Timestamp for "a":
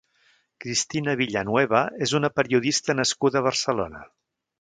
3.43-3.45